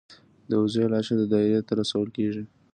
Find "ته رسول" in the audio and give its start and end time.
1.67-2.07